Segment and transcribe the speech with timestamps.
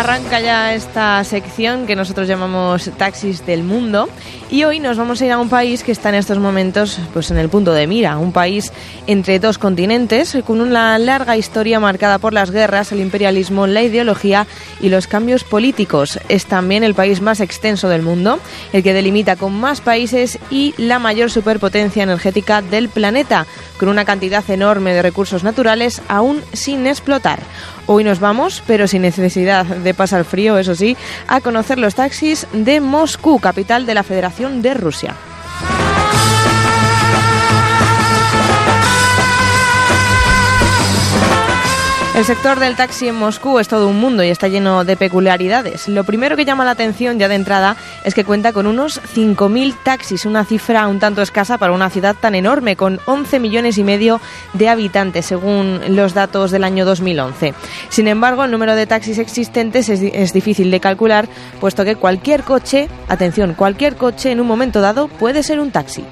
[0.00, 4.08] Arranca ya esta sección que nosotros llamamos Taxis del Mundo
[4.50, 7.30] y hoy nos vamos a ir a un país que está en estos momentos pues
[7.30, 8.72] en el punto de mira, un país
[9.06, 14.46] entre dos continentes con una larga historia marcada por las guerras, el imperialismo, la ideología
[14.80, 16.18] y los cambios políticos.
[16.30, 18.38] Es también el país más extenso del mundo,
[18.72, 23.46] el que delimita con más países y la mayor superpotencia energética del planeta,
[23.78, 27.40] con una cantidad enorme de recursos naturales aún sin explotar.
[27.92, 32.46] Hoy nos vamos, pero sin necesidad de pasar frío, eso sí, a conocer los taxis
[32.52, 35.16] de Moscú, capital de la Federación de Rusia.
[42.20, 45.88] El sector del taxi en Moscú es todo un mundo y está lleno de peculiaridades.
[45.88, 49.74] Lo primero que llama la atención ya de entrada es que cuenta con unos 5.000
[49.82, 53.84] taxis, una cifra un tanto escasa para una ciudad tan enorme, con 11 millones y
[53.84, 54.20] medio
[54.52, 57.54] de habitantes, según los datos del año 2011.
[57.88, 61.26] Sin embargo, el número de taxis existentes es, es difícil de calcular,
[61.58, 66.04] puesto que cualquier coche, atención, cualquier coche en un momento dado puede ser un taxi.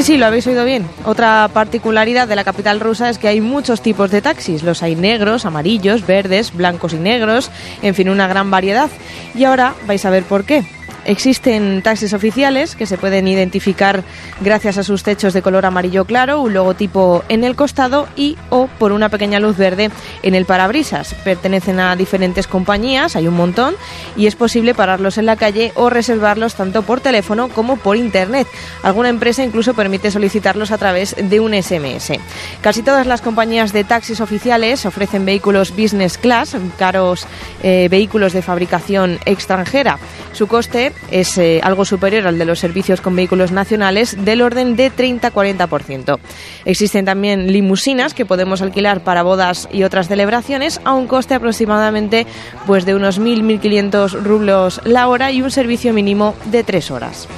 [0.00, 0.86] Sí, sí, lo habéis oído bien.
[1.04, 4.62] Otra particularidad de la capital rusa es que hay muchos tipos de taxis.
[4.62, 7.50] Los hay negros, amarillos, verdes, blancos y negros,
[7.82, 8.88] en fin, una gran variedad.
[9.34, 10.64] Y ahora vais a ver por qué.
[11.04, 14.04] Existen taxis oficiales que se pueden identificar
[14.40, 18.66] gracias a sus techos de color amarillo claro, un logotipo en el costado y o
[18.78, 19.90] por una pequeña luz verde
[20.22, 21.14] en el parabrisas.
[21.24, 23.74] Pertenecen a diferentes compañías, hay un montón,
[24.16, 28.46] y es posible pararlos en la calle o reservarlos tanto por teléfono como por internet.
[28.82, 32.12] Alguna empresa incluso permite solicitarlos a través de un SMS.
[32.60, 37.26] Casi todas las compañías de taxis oficiales ofrecen vehículos business class, caros
[37.62, 39.98] eh, vehículos de fabricación extranjera.
[40.32, 44.76] Su coste es eh, algo superior al de los servicios con vehículos nacionales del orden
[44.76, 46.18] de 30-40%.
[46.64, 52.26] Existen también limusinas que podemos alquilar para bodas y otras celebraciones a un coste aproximadamente
[52.66, 57.28] pues, de unos 1.000-1.500 rublos la hora y un servicio mínimo de 3 horas.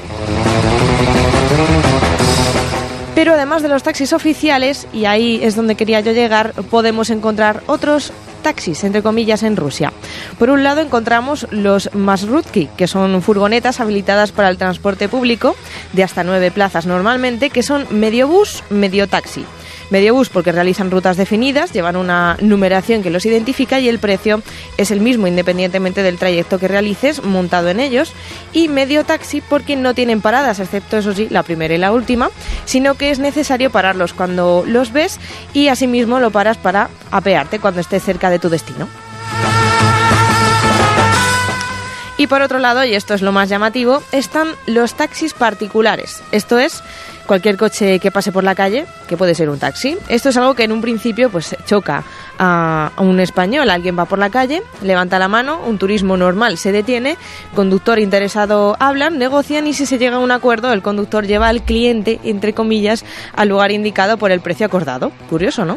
[3.15, 7.63] Pero además de los taxis oficiales, y ahí es donde quería yo llegar, podemos encontrar
[7.67, 8.13] otros
[8.43, 9.93] taxis, entre comillas, en Rusia.
[10.39, 15.57] Por un lado encontramos los Masrutki, que son furgonetas habilitadas para el transporte público
[15.93, 19.45] de hasta nueve plazas normalmente, que son medio bus, medio taxi.
[19.93, 24.41] Medio bus porque realizan rutas definidas, llevan una numeración que los identifica y el precio
[24.79, 28.15] es el mismo independientemente del trayecto que realices montado en ellos.
[28.55, 32.31] Y medio taxi porque no tienen paradas, excepto eso sí, la primera y la última,
[32.65, 35.21] sino que es necesario pararlos cuando los ves
[35.53, 38.89] y asimismo lo paras para apearte cuando estés cerca de tu destino.
[42.23, 46.23] Y por otro lado, y esto es lo más llamativo, están los taxis particulares.
[46.31, 46.81] Esto es
[47.27, 49.99] cualquier coche que pase por la calle, que puede ser un taxi.
[50.07, 52.05] Esto es algo que en un principio pues choca
[52.39, 53.69] a un español.
[53.71, 57.17] Alguien va por la calle, levanta la mano, un turismo normal se detiene,
[57.57, 61.63] conductor interesado hablan, negocian y si se llega a un acuerdo, el conductor lleva al
[61.63, 63.05] cliente, entre comillas,
[63.35, 65.11] al lugar indicado por el precio acordado.
[65.29, 65.77] Curioso, ¿no?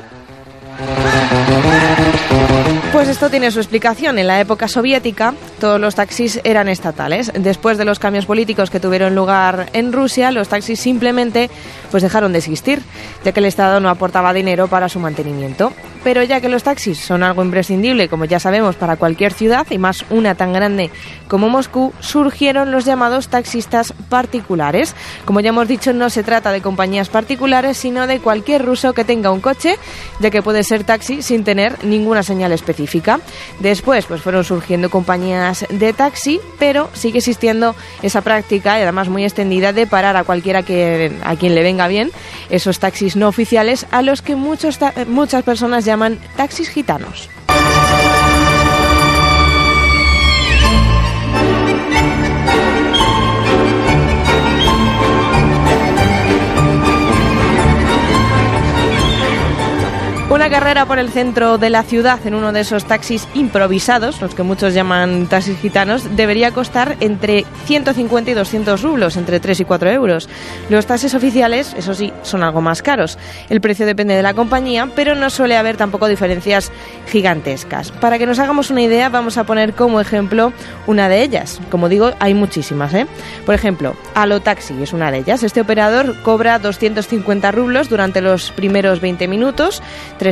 [2.96, 4.20] Pues esto tiene su explicación.
[4.20, 7.30] En la época soviética todos los taxis eran estatales.
[7.38, 11.50] Después de los cambios políticos que tuvieron lugar en Rusia, los taxis simplemente
[11.92, 12.82] pues dejaron de existir,
[13.26, 15.74] ya que el Estado no aportaba dinero para su mantenimiento.
[16.06, 19.80] Pero ya que los taxis son algo imprescindible, como ya sabemos, para cualquier ciudad y
[19.80, 20.92] más una tan grande
[21.28, 24.94] como Moscú, surgieron los llamados taxistas particulares.
[25.26, 29.04] Como ya hemos dicho, no se trata de compañías particulares, sino de cualquier ruso que
[29.04, 29.78] tenga un coche,
[30.20, 33.20] ya que puede ser taxi sin tener ninguna señal específica.
[33.60, 39.24] Después, pues fueron surgiendo compañías de taxi, pero sigue existiendo esa práctica y además muy
[39.24, 42.12] extendida de parar a cualquiera que a quien le venga bien
[42.52, 44.78] esos taxis no oficiales a los que muchos
[45.08, 47.30] muchas personas llaman taxis gitanos.
[60.46, 64.36] Una carrera por el centro de la ciudad en uno de esos taxis improvisados, los
[64.36, 69.66] que muchos llaman taxis gitanos, debería costar entre 150 y 200 rublos, entre 3 y
[69.66, 70.30] 4 euros.
[70.70, 73.18] Los taxis oficiales, eso sí, son algo más caros.
[73.50, 76.72] El precio depende de la compañía, pero no suele haber tampoco diferencias
[77.08, 77.90] gigantescas.
[77.94, 80.54] Para que nos hagamos una idea, vamos a poner como ejemplo
[80.86, 81.60] una de ellas.
[81.72, 82.94] Como digo, hay muchísimas.
[82.94, 83.08] ¿eh?
[83.48, 85.42] Por ejemplo, Alotaxi es una de ellas.
[85.42, 89.82] Este operador cobra 250 rublos durante los primeros 20 minutos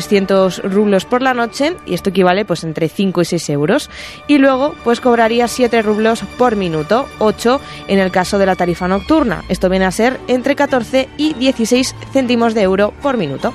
[0.08, 3.90] 300 rublos por la noche y esto equivale pues entre 5 y 6 euros.
[4.28, 8.88] Y luego pues cobraría 7 rublos por minuto, 8 en el caso de la tarifa
[8.88, 9.44] nocturna.
[9.50, 13.54] Esto viene a ser entre 14 y 16 céntimos de euro por minuto.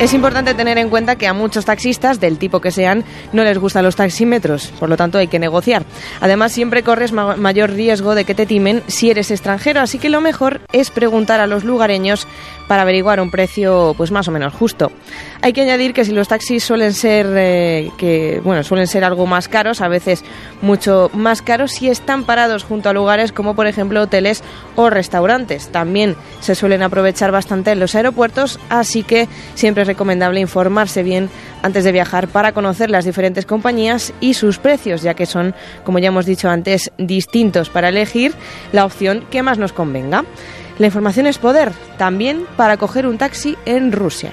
[0.00, 3.58] Es importante tener en cuenta que a muchos taxistas, del tipo que sean, no les
[3.58, 5.82] gustan los taxímetros, por lo tanto hay que negociar.
[6.20, 10.20] Además, siempre corres mayor riesgo de que te timen si eres extranjero, así que lo
[10.20, 12.28] mejor es preguntar a los lugareños
[12.68, 14.92] para averiguar un precio pues más o menos justo.
[15.42, 19.26] Hay que añadir que si los taxis suelen ser eh, que bueno, suelen ser algo
[19.26, 20.24] más caros, a veces
[20.62, 24.44] mucho más caros si están parados junto a lugares como por ejemplo hoteles
[24.76, 25.68] o restaurantes.
[25.68, 31.30] También se suelen aprovechar bastante en los aeropuertos, así que siempre es recomendable informarse bien
[31.62, 35.54] antes de viajar para conocer las diferentes compañías y sus precios, ya que son,
[35.84, 38.34] como ya hemos dicho antes, distintos para elegir
[38.72, 40.24] la opción que más nos convenga.
[40.78, 44.32] La información es poder, también para coger un taxi en Rusia.